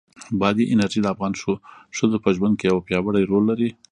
[0.39, 1.33] بادي انرژي د افغان
[1.97, 3.69] ښځو په ژوند کې یو پیاوړی رول لري.